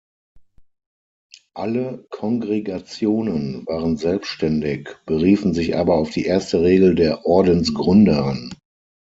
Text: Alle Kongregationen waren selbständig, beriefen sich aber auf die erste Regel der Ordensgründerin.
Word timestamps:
Alle 1.53 2.07
Kongregationen 2.09 3.67
waren 3.67 3.97
selbständig, 3.97 4.95
beriefen 5.05 5.53
sich 5.53 5.77
aber 5.77 5.93
auf 5.99 6.09
die 6.09 6.25
erste 6.25 6.63
Regel 6.63 6.95
der 6.95 7.23
Ordensgründerin. 7.27 8.51